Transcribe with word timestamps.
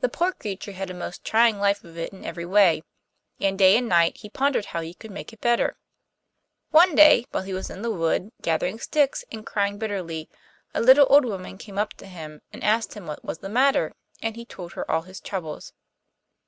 The 0.00 0.08
poor 0.08 0.32
creature 0.32 0.72
had 0.72 0.90
a 0.90 0.92
most 0.92 1.24
trying 1.24 1.60
life 1.60 1.84
of 1.84 1.96
it 1.96 2.12
in 2.12 2.24
every 2.24 2.44
way, 2.44 2.82
and 3.40 3.56
day 3.56 3.76
and 3.76 3.88
night 3.88 4.16
he 4.16 4.28
pondered 4.28 4.64
how 4.64 4.80
he 4.80 4.92
could 4.92 5.12
make 5.12 5.32
it 5.32 5.40
better. 5.40 5.76
One 6.70 6.96
day, 6.96 7.26
when 7.30 7.44
he 7.46 7.52
was 7.54 7.70
in 7.70 7.82
the 7.82 7.92
wood 7.92 8.32
gathering 8.42 8.80
sticks 8.80 9.24
and 9.30 9.46
crying 9.46 9.78
bitterly, 9.78 10.28
a 10.74 10.80
little 10.80 11.06
old 11.10 11.24
woman 11.24 11.58
came 11.58 11.78
up 11.78 11.94
to 11.98 12.06
him 12.06 12.42
and 12.52 12.64
asked 12.64 12.94
him 12.94 13.06
what 13.06 13.24
was 13.24 13.38
the 13.38 13.48
matter; 13.48 13.92
and 14.20 14.34
he 14.34 14.44
told 14.44 14.72
her 14.72 14.90
all 14.90 15.02
his 15.02 15.20
troubles. 15.20 15.72